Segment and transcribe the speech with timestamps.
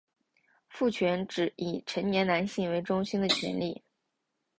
[0.67, 3.83] 父权指以成年男性为中心的权力。